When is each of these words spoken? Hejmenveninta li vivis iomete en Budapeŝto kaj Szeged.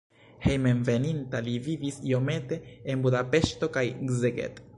Hejmenveninta 0.45 1.41
li 1.47 1.53
vivis 1.67 1.99
iomete 2.13 2.59
en 2.95 3.05
Budapeŝto 3.05 3.71
kaj 3.79 3.87
Szeged. 4.23 4.63